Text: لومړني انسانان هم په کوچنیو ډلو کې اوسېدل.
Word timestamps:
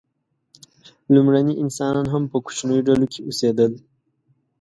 لومړني 1.13 1.53
انسانان 1.63 2.07
هم 2.13 2.23
په 2.31 2.37
کوچنیو 2.45 2.85
ډلو 2.87 3.05
کې 3.13 3.19
اوسېدل. 3.27 3.71